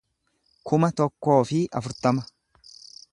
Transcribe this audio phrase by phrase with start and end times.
[0.69, 2.27] kuma tokkoo fi afurtama